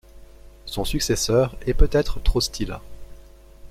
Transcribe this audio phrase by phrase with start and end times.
[0.65, 2.81] Son successeur est peut-être Thraustila.